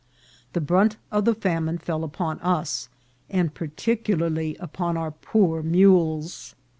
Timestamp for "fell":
1.77-2.03